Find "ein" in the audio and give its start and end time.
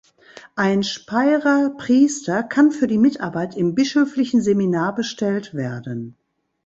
0.55-0.81